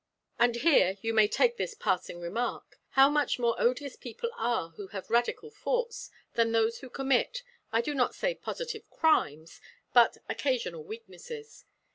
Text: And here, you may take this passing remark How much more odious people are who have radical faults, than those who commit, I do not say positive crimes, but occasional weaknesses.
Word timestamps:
And 0.39 0.55
here, 0.55 0.97
you 1.03 1.13
may 1.13 1.27
take 1.27 1.57
this 1.57 1.75
passing 1.75 2.19
remark 2.19 2.79
How 2.89 3.07
much 3.07 3.37
more 3.37 3.55
odious 3.61 3.95
people 3.95 4.31
are 4.35 4.69
who 4.71 4.87
have 4.87 5.11
radical 5.11 5.51
faults, 5.51 6.09
than 6.33 6.53
those 6.53 6.79
who 6.79 6.89
commit, 6.89 7.43
I 7.71 7.81
do 7.81 7.93
not 7.93 8.15
say 8.15 8.33
positive 8.33 8.89
crimes, 8.89 9.61
but 9.93 10.17
occasional 10.27 10.83
weaknesses. 10.83 11.65